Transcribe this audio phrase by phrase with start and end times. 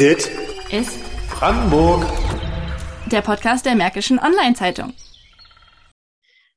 [0.00, 0.30] Dit
[0.72, 2.06] ist Brandenburg.
[3.12, 4.94] Der Podcast der Märkischen Online-Zeitung.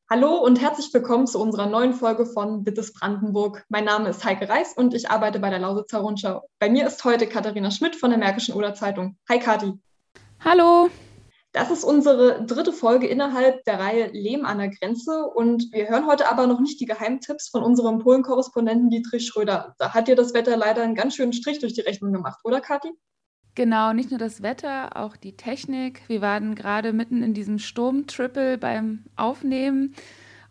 [0.10, 3.66] Hallo und herzlich willkommen zu unserer neuen Folge von Bittes Brandenburg.
[3.68, 6.48] Mein Name ist Heike Reis und ich arbeite bei der Lausitzer Rundschau.
[6.58, 9.18] Bei mir ist heute Katharina Schmidt von der Märkischen Oder Zeitung.
[9.28, 9.74] Hi Kathi.
[10.40, 10.90] Hallo.
[11.52, 16.08] Das ist unsere dritte Folge innerhalb der Reihe Lehm an der Grenze und wir hören
[16.08, 19.76] heute aber noch nicht die Geheimtipps von unserem Polen-Korrespondenten Dietrich Schröder.
[19.80, 22.62] Da hat dir das Wetter leider einen ganz schönen Strich durch die Rechnung gemacht, oder
[22.62, 22.94] Kathi?
[23.56, 26.02] Genau, nicht nur das Wetter, auch die Technik.
[26.08, 29.94] Wir waren gerade mitten in diesem Sturm-Triple beim Aufnehmen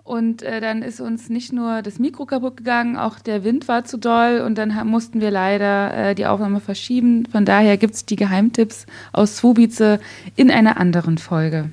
[0.05, 3.84] und äh, dann ist uns nicht nur das Mikro kaputt gegangen, auch der Wind war
[3.84, 7.27] zu doll und dann mussten wir leider äh, die Aufnahme verschieben.
[7.27, 9.98] Von daher gibt es die Geheimtipps aus Zwobice
[10.37, 11.71] in einer anderen Folge.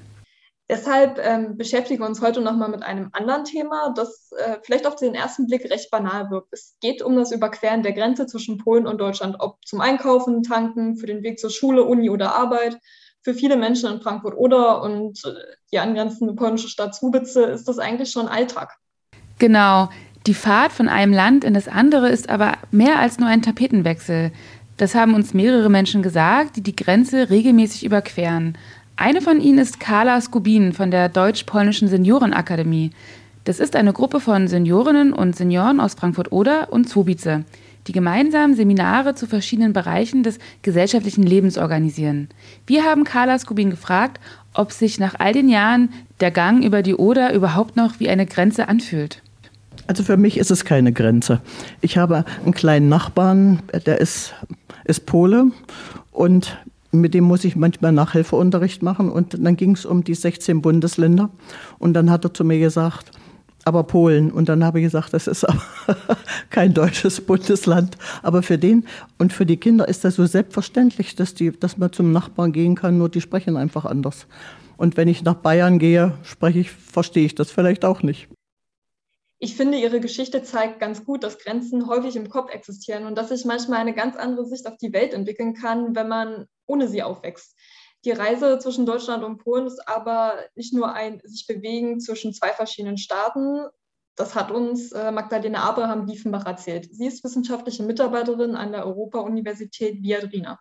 [0.69, 4.95] Deshalb ähm, beschäftigen wir uns heute nochmal mit einem anderen Thema, das äh, vielleicht auf
[4.95, 6.49] den ersten Blick recht banal wirkt.
[6.51, 10.95] Es geht um das Überqueren der Grenze zwischen Polen und Deutschland, ob zum Einkaufen, Tanken,
[10.95, 12.77] für den Weg zur Schule, Uni oder Arbeit
[13.21, 15.31] für viele Menschen in Frankfurt oder und äh,
[15.71, 18.77] die angrenzende polnische Stadt Słubice ist das eigentlich schon Alltag.
[19.39, 19.89] Genau.
[20.27, 24.31] Die Fahrt von einem Land in das andere ist aber mehr als nur ein Tapetenwechsel.
[24.77, 28.57] Das haben uns mehrere Menschen gesagt, die die Grenze regelmäßig überqueren.
[29.01, 32.91] Eine von ihnen ist Carla Skubin von der Deutsch-Polnischen Seniorenakademie.
[33.45, 37.45] Das ist eine Gruppe von Seniorinnen und Senioren aus Frankfurt-Oder und Słubice
[37.87, 42.27] die gemeinsam Seminare zu verschiedenen Bereichen des gesellschaftlichen Lebens organisieren.
[42.67, 44.19] Wir haben Carla Skubin gefragt,
[44.53, 48.25] ob sich nach all den Jahren der Gang über die Oder überhaupt noch wie eine
[48.25, 49.21] Grenze anfühlt.
[49.87, 51.39] Also für mich ist es keine Grenze.
[51.79, 54.33] Ich habe einen kleinen Nachbarn, der ist,
[54.83, 55.51] ist Pole
[56.11, 56.57] und
[56.91, 59.11] mit dem muss ich manchmal Nachhilfeunterricht machen.
[59.11, 61.29] Und dann ging es um die 16 Bundesländer.
[61.77, 63.11] Und dann hat er zu mir gesagt,
[63.65, 64.31] aber Polen.
[64.31, 65.61] Und dann habe ich gesagt, das ist aber
[66.49, 67.97] kein deutsches Bundesland.
[68.23, 68.85] Aber für den
[69.17, 72.75] und für die Kinder ist das so selbstverständlich, dass, die, dass man zum Nachbarn gehen
[72.75, 74.27] kann, nur die sprechen einfach anders.
[74.77, 78.29] Und wenn ich nach Bayern gehe, spreche ich, verstehe ich das vielleicht auch nicht.
[79.41, 83.29] Ich finde, Ihre Geschichte zeigt ganz gut, dass Grenzen häufig im Kopf existieren und dass
[83.29, 87.03] sich manchmal eine ganz andere Sicht auf die Welt entwickeln kann, wenn man ohne sie
[87.03, 87.55] aufwächst.
[88.05, 92.49] Die Reise zwischen Deutschland und Polen ist aber nicht nur ein sich bewegen zwischen zwei
[92.49, 93.65] verschiedenen Staaten.
[94.15, 96.87] Das hat uns äh, Magdalena Abraham-Diefenbach erzählt.
[96.93, 100.59] Sie ist wissenschaftliche Mitarbeiterin an der Europa-Universität Viadrina.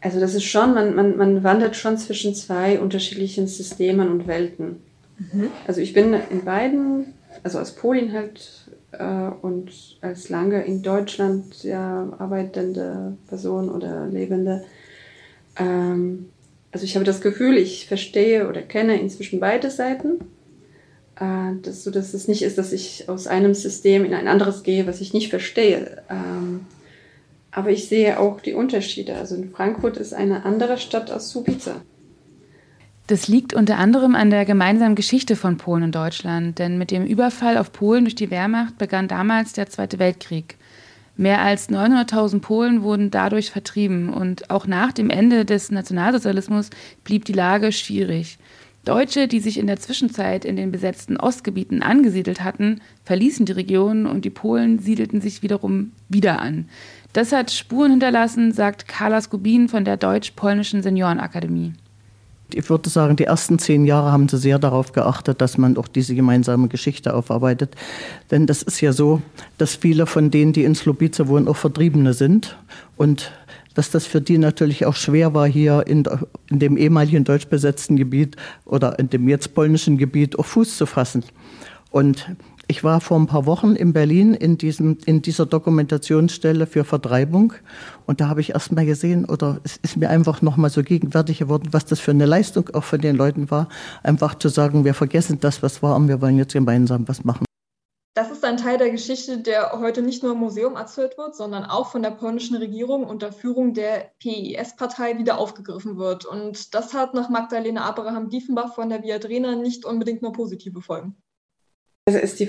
[0.00, 4.82] Also das ist schon, man, man, man wandert schon zwischen zwei unterschiedlichen Systemen und Welten.
[5.18, 5.50] Mhm.
[5.68, 9.70] Also ich bin in beiden, also als Polin halt und
[10.00, 14.64] als lange in Deutschland ja, arbeitende Person oder Lebende,
[15.56, 16.28] ähm,
[16.72, 20.20] also ich habe das Gefühl, ich verstehe oder kenne inzwischen beide Seiten.
[21.16, 24.62] Äh, dass, so, dass es nicht ist, dass ich aus einem System in ein anderes
[24.62, 26.02] gehe, was ich nicht verstehe.
[26.10, 26.66] Ähm,
[27.50, 29.16] aber ich sehe auch die Unterschiede.
[29.16, 31.82] Also in Frankfurt ist eine andere Stadt als Subice.
[33.08, 37.04] Das liegt unter anderem an der gemeinsamen Geschichte von Polen und Deutschland, denn mit dem
[37.04, 40.56] Überfall auf Polen durch die Wehrmacht begann damals der Zweite Weltkrieg.
[41.16, 46.70] Mehr als 900.000 Polen wurden dadurch vertrieben und auch nach dem Ende des Nationalsozialismus
[47.02, 48.38] blieb die Lage schwierig.
[48.84, 54.06] Deutsche, die sich in der Zwischenzeit in den besetzten Ostgebieten angesiedelt hatten, verließen die Region
[54.06, 56.68] und die Polen siedelten sich wiederum wieder an.
[57.12, 61.74] Das hat Spuren hinterlassen, sagt Carla Skubin von der Deutsch-Polnischen Seniorenakademie
[62.54, 65.88] ich würde sagen, die ersten zehn Jahre haben sie sehr darauf geachtet, dass man auch
[65.88, 67.74] diese gemeinsame Geschichte aufarbeitet.
[68.30, 69.22] Denn das ist ja so,
[69.58, 72.56] dass viele von denen, die in Slobice wohnen, auch Vertriebene sind.
[72.96, 73.32] Und
[73.74, 76.04] dass das für die natürlich auch schwer war, hier in,
[76.50, 80.86] in dem ehemaligen deutsch besetzten Gebiet oder in dem jetzt polnischen Gebiet auch Fuß zu
[80.86, 81.24] fassen.
[81.90, 82.26] Und
[82.72, 87.52] ich war vor ein paar Wochen in Berlin in, diesem, in dieser Dokumentationsstelle für Vertreibung
[88.06, 90.82] und da habe ich erst mal gesehen oder es ist mir einfach noch mal so
[90.82, 93.68] gegenwärtig geworden, was das für eine Leistung auch von den Leuten war,
[94.02, 97.44] einfach zu sagen, wir vergessen das, was war und wir wollen jetzt gemeinsam was machen.
[98.14, 101.64] Das ist ein Teil der Geschichte, der heute nicht nur im Museum erzählt wird, sondern
[101.64, 106.24] auch von der polnischen Regierung unter Führung der PIS-Partei wieder aufgegriffen wird.
[106.24, 111.16] Und das hat nach Magdalena Abraham-Diefenbach von der Viadrena nicht unbedingt nur positive Folgen.
[112.06, 112.48] Also ist die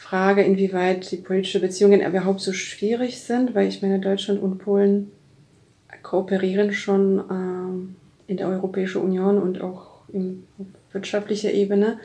[0.00, 5.10] Frage, inwieweit die politischen Beziehungen überhaupt so schwierig sind, weil ich meine, Deutschland und Polen
[6.02, 10.44] kooperieren schon äh, in der Europäischen Union und auch in
[10.92, 11.98] wirtschaftlicher Ebene.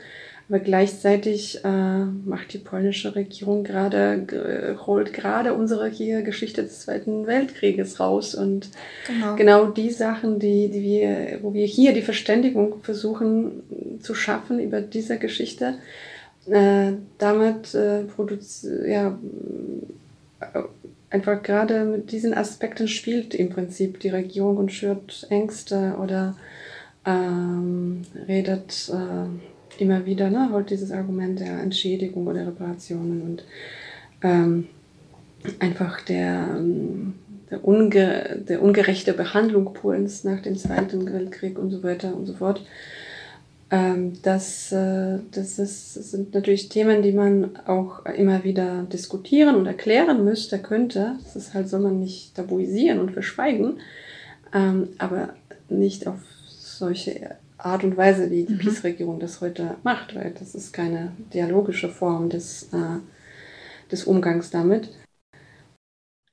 [0.48, 7.28] Aber gleichzeitig äh, macht die polnische Regierung gerade, holt gerade unsere hier Geschichte des Zweiten
[7.28, 8.34] Weltkrieges raus.
[8.34, 8.70] Und
[9.06, 14.58] genau, genau die Sachen, die, die wir, wo wir hier die Verständigung versuchen zu schaffen
[14.58, 15.74] über diese Geschichte,
[16.50, 18.04] äh, damit äh,
[18.86, 19.18] ja,
[21.10, 26.36] einfach gerade mit diesen Aspekten spielt im Prinzip die Regierung und schürt Ängste oder
[27.06, 33.44] ähm, redet äh, immer wieder, ne, holt dieses Argument der Entschädigung oder Reparationen und
[34.22, 34.66] ähm,
[35.60, 36.60] einfach der,
[37.50, 42.34] der, unge der ungerechte Behandlung Polens nach dem Zweiten Weltkrieg und so weiter und so
[42.34, 42.64] fort.
[43.70, 49.56] Ähm, das, äh, das, ist, das sind natürlich Themen, die man auch immer wieder diskutieren
[49.56, 51.16] und erklären müsste, könnte.
[51.22, 53.80] Das ist halt, soll man nicht tabuisieren und verschweigen,
[54.54, 55.34] ähm, aber
[55.68, 58.58] nicht auf solche Art und Weise, wie die mhm.
[58.58, 63.00] PiS-Regierung das heute macht, weil das ist keine dialogische Form des, äh,
[63.90, 64.88] des Umgangs damit.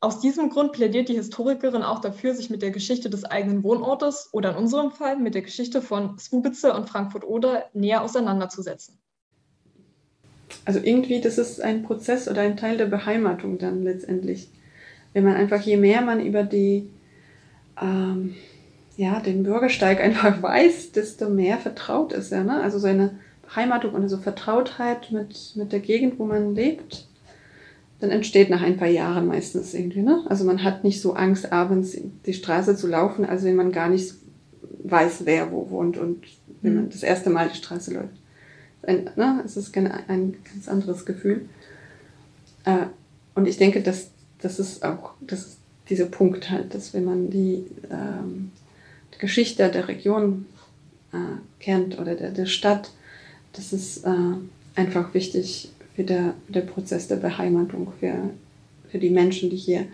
[0.02, 4.30] Aus diesem Grund plädiert die Historikerin auch dafür, sich mit der Geschichte des eigenen Wohnortes
[4.34, 9.00] oder in unserem Fall mit der Geschichte von Swubitze und Frankfurt-Oder näher auseinanderzusetzen.
[10.66, 14.50] Also irgendwie, das ist ein Prozess oder ein Teil der Beheimatung dann letztendlich.
[15.14, 16.90] Wenn man einfach, je mehr man über die,
[17.82, 18.36] ähm,
[18.98, 22.44] ja, den Bürgersteig einfach weiß, desto mehr vertraut ist er.
[22.44, 22.62] Ne?
[22.62, 27.08] Also so eine Beheimatung und so Vertrautheit mit, mit der Gegend, wo man lebt
[28.00, 30.02] dann entsteht nach ein paar Jahren meistens irgendwie.
[30.02, 30.24] Ne?
[30.28, 33.90] Also man hat nicht so Angst, abends die Straße zu laufen, als wenn man gar
[33.90, 34.14] nicht
[34.84, 36.24] weiß, wer wo wohnt und
[36.62, 36.82] wenn mhm.
[36.82, 38.16] man das erste Mal die Straße läuft.
[38.84, 39.42] Ein, ne?
[39.46, 41.48] Es ist ein, ein ganz anderes Gefühl.
[42.66, 42.88] Äh,
[43.34, 44.10] und ich denke, dass
[44.40, 45.58] das ist auch das ist
[45.90, 48.52] dieser Punkt halt, dass wenn man die, ähm,
[49.14, 50.46] die Geschichte der Region
[51.14, 51.18] äh,
[51.60, 52.92] kennt oder der, der Stadt,
[53.54, 54.10] das ist äh,
[54.76, 58.30] einfach wichtig, für der, der Prozess der Beheimatung für,
[58.90, 59.86] für die Menschen, die hier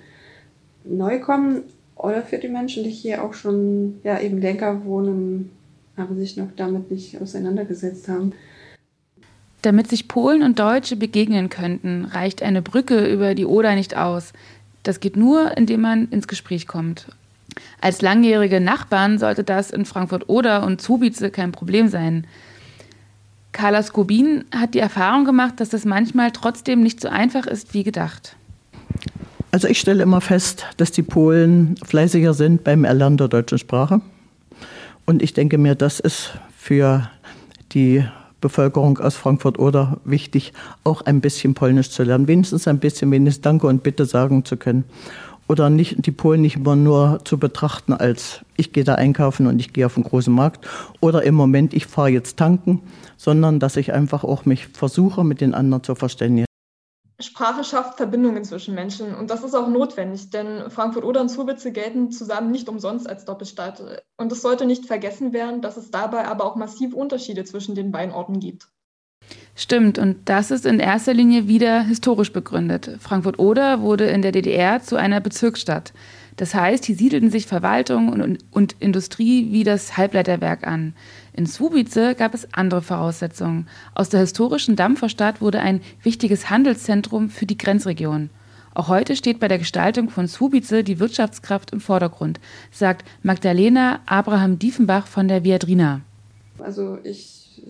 [0.84, 1.64] neu kommen
[1.96, 5.52] oder für die Menschen, die hier auch schon ja, eben länger wohnen,
[5.96, 8.34] aber sich noch damit nicht auseinandergesetzt haben.
[9.62, 14.34] Damit sich Polen und Deutsche begegnen könnten, reicht eine Brücke über die Oder nicht aus.
[14.82, 17.06] Das geht nur, indem man ins Gespräch kommt.
[17.80, 22.26] Als langjährige Nachbarn sollte das in Frankfurt-Oder und Zubice kein Problem sein.
[23.52, 27.84] Carla Skobin hat die Erfahrung gemacht, dass das manchmal trotzdem nicht so einfach ist wie
[27.84, 28.36] gedacht.
[29.52, 34.02] Also ich stelle immer fest, dass die Polen fleißiger sind beim Erlernen der deutschen Sprache.
[35.06, 37.10] Und ich denke mir, das ist für
[37.74, 38.06] die
[38.40, 40.54] Bevölkerung aus Frankfurt oder wichtig,
[40.84, 42.28] auch ein bisschen Polnisch zu lernen.
[42.28, 44.86] Wenigstens ein bisschen, wenigstens Danke und Bitte sagen zu können
[45.52, 49.60] oder nicht, die Polen nicht immer nur zu betrachten als ich gehe da einkaufen und
[49.60, 50.66] ich gehe auf den großen Markt
[51.02, 52.82] oder im Moment ich fahre jetzt tanken,
[53.18, 56.46] sondern dass ich einfach auch mich versuche, mit den anderen zu verständigen.
[57.20, 62.12] Sprache schafft Verbindungen zwischen Menschen und das ist auch notwendig, denn Frankfurt-Oder und Zurbitze gelten
[62.12, 63.84] zusammen nicht umsonst als Doppelstadt.
[64.18, 67.92] Und es sollte nicht vergessen werden, dass es dabei aber auch massive Unterschiede zwischen den
[67.92, 68.70] beiden Orten gibt.
[69.56, 72.98] Stimmt, und das ist in erster Linie wieder historisch begründet.
[73.00, 75.94] Frankfurt-Oder wurde in der DDR zu einer Bezirksstadt.
[76.38, 80.94] Das heißt, hier siedelten sich Verwaltung und, und Industrie wie das Halbleiterwerk an.
[81.34, 83.68] In Słubice gab es andere Voraussetzungen.
[83.94, 88.30] Aus der historischen Dampferstadt wurde ein wichtiges Handelszentrum für die Grenzregion.
[88.74, 92.40] Auch heute steht bei der Gestaltung von Słubice die Wirtschaftskraft im Vordergrund,
[92.72, 96.02] sagt Magdalena Abraham Diefenbach von der Viadrina.
[96.58, 97.62] Also ich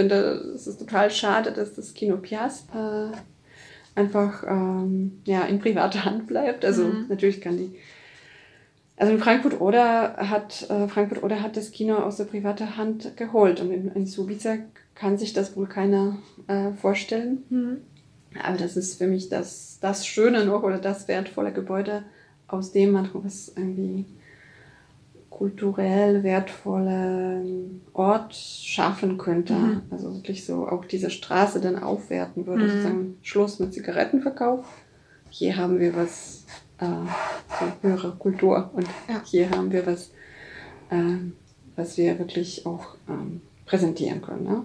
[0.00, 6.04] finde, es ist total schade, dass das Kino Piast äh, einfach ähm, ja, in privater
[6.04, 6.64] Hand bleibt.
[6.64, 7.06] Also mhm.
[7.08, 7.76] natürlich kann die.
[8.96, 13.16] Also in Frankfurt oder hat äh, Frankfurt oder hat das Kino aus der privaten Hand
[13.16, 14.58] geholt und in, in Subiza
[14.94, 17.44] kann sich das wohl keiner äh, vorstellen.
[17.48, 17.76] Mhm.
[18.42, 22.04] Aber das ist für mich das, das Schöne noch oder das wertvolle Gebäude,
[22.46, 24.04] aus dem man was irgendwie
[25.30, 29.52] kulturell wertvollen Ort schaffen könnte.
[29.52, 29.82] Mhm.
[29.90, 32.64] Also wirklich so auch diese Straße dann aufwerten würde.
[32.64, 32.68] Mhm.
[32.70, 34.64] Sozusagen Schluss mit Zigarettenverkauf.
[35.28, 36.46] Hier haben wir was,
[36.78, 39.22] äh, so höhere Kultur und ja.
[39.26, 40.12] hier haben wir was,
[40.88, 41.18] äh,
[41.76, 44.44] was wir wirklich auch ähm, präsentieren können.
[44.44, 44.64] Ne?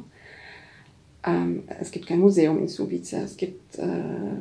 [1.25, 4.39] Ähm, es gibt kein Museum in Subice, es gibt äh,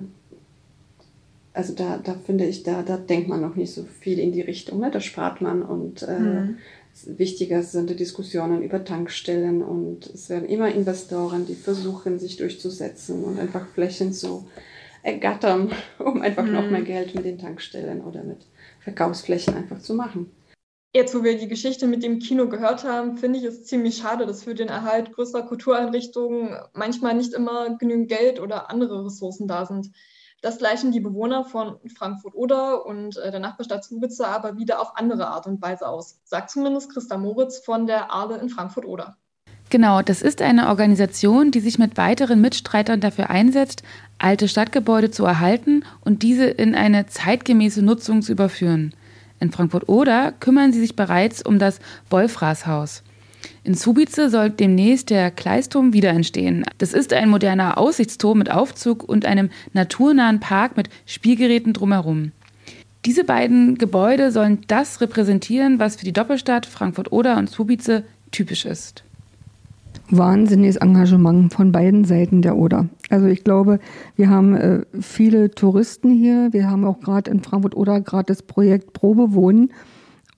[1.53, 4.41] also da, da finde ich, da, da denkt man noch nicht so viel in die
[4.41, 4.81] Richtung.
[4.81, 4.91] Ne?
[4.91, 6.59] Da spart man und äh, mhm.
[7.07, 13.25] Wichtiger sind die Diskussionen über Tankstellen und es werden immer Investoren, die versuchen, sich durchzusetzen
[13.25, 14.47] und einfach Flächen zu
[15.03, 16.53] ergattern, um einfach mhm.
[16.53, 18.47] noch mehr Geld mit den Tankstellen oder mit
[18.81, 20.31] Verkaufsflächen einfach zu machen.
[20.97, 24.27] Jetzt, wo wir die Geschichte mit dem Kino gehört haben, finde ich es ziemlich schade,
[24.27, 29.67] dass für den Erhalt größerer Kultureinrichtungen manchmal nicht immer genügend Geld oder andere Ressourcen da
[29.67, 29.91] sind.
[30.45, 35.29] Das gleichen die Bewohner von Frankfurt-Oder und äh, der Nachbarstadt Zuwitze aber wieder auf andere
[35.29, 39.17] Art und Weise aus, sagt zumindest Christa Moritz von der Ahle in Frankfurt-Oder.
[39.71, 43.85] Genau, das ist eine Organisation, die sich mit weiteren Mitstreitern dafür einsetzt,
[44.19, 48.95] alte Stadtgebäude zu erhalten und diese in eine zeitgemäße Nutzung zu überführen.
[49.41, 53.03] In Frankfurt-Oder kümmern sie sich bereits um das Wolfrashaus.
[53.63, 56.65] In Subice soll demnächst der Kleisturm wieder entstehen.
[56.79, 62.33] Das ist ein moderner Aussichtsturm mit Aufzug und einem naturnahen Park mit Spielgeräten drumherum.
[63.05, 69.05] Diese beiden Gebäude sollen das repräsentieren, was für die Doppelstadt Frankfurt-Oder und Subice typisch ist
[70.11, 72.89] wahnsinniges Engagement von beiden Seiten der Oder.
[73.11, 73.79] Also ich glaube,
[74.17, 76.53] wir haben äh, viele Touristen hier.
[76.53, 79.73] Wir haben auch gerade in Frankfurt-Oder gerade das Projekt Probewohnen.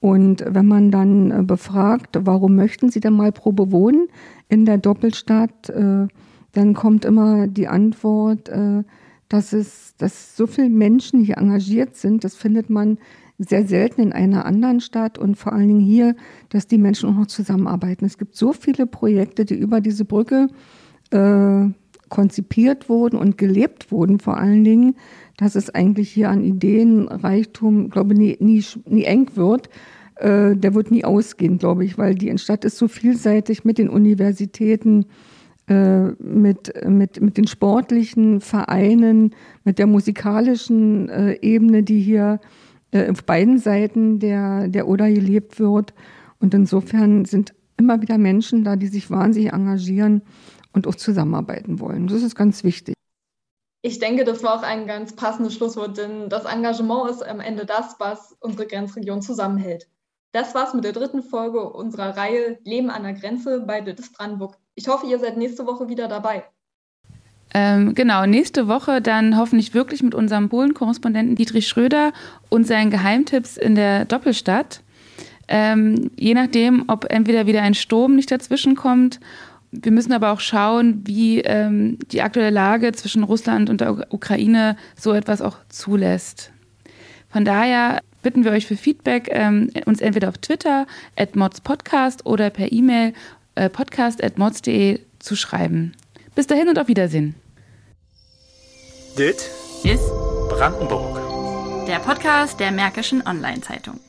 [0.07, 4.07] Und wenn man dann äh, befragt, warum möchten Sie denn mal Probewohnen
[4.49, 6.07] in der Doppelstadt, äh,
[6.53, 8.85] dann kommt immer die Antwort, äh,
[9.29, 12.23] dass es, dass so viele Menschen hier engagiert sind.
[12.23, 12.99] Das findet man
[13.39, 16.15] sehr selten in einer anderen Stadt und vor allen Dingen hier,
[16.51, 18.05] dass die Menschen auch noch zusammenarbeiten.
[18.05, 20.47] Es gibt so viele Projekte, die über diese Brücke
[21.11, 21.65] äh,
[22.11, 24.95] konzipiert wurden und gelebt wurden, vor allen Dingen,
[25.37, 29.69] dass es eigentlich hier an Ideenreichtum, glaube ich, nie, nie, nie eng wird.
[30.17, 33.89] Äh, der wird nie ausgehen, glaube ich, weil die Stadt ist so vielseitig mit den
[33.89, 35.07] Universitäten,
[35.69, 42.41] äh, mit, mit, mit den sportlichen Vereinen, mit der musikalischen äh, Ebene, die hier
[42.93, 45.93] äh, auf beiden Seiten der, der Oder gelebt wird.
[46.39, 50.23] Und insofern sind immer wieder Menschen da, die sich wahnsinnig engagieren
[50.73, 52.07] und auch zusammenarbeiten wollen.
[52.07, 52.95] Das ist ganz wichtig.
[53.83, 57.67] Ich denke, das war auch ein ganz passendes Schlusswort, denn das Engagement ist am Ende
[57.67, 59.89] das, was unsere Grenzregion zusammenhält.
[60.33, 64.57] Das war's mit der dritten Folge unserer Reihe Leben an der Grenze bei Dittis Brandenburg.
[64.75, 66.45] Ich hoffe, ihr seid nächste Woche wieder dabei.
[67.55, 72.13] Ähm, genau, nächste Woche dann hoffentlich wirklich mit unserem Polen-Korrespondenten Dietrich Schröder
[72.51, 74.83] und seinen Geheimtipps in der Doppelstadt.
[75.49, 79.21] Ähm, je nachdem, ob entweder wieder ein Sturm nicht dazwischen kommt.
[79.71, 84.77] Wir müssen aber auch schauen, wie ähm, die aktuelle Lage zwischen Russland und der Ukraine
[84.99, 86.53] so etwas auch zulässt.
[87.29, 92.51] Von daher bitten wir euch für Feedback, ähm, uns entweder auf Twitter, at modspodcast oder
[92.51, 93.13] per E-Mail
[93.55, 95.93] äh, podcast.mods.de zu schreiben.
[96.35, 97.37] Bis dahin und auf Wiedersehen.
[99.17, 99.49] Dit
[99.85, 100.11] ist
[100.49, 101.87] Brandenburg.
[101.87, 104.01] Der Podcast der Märkischen Online-Zeitung.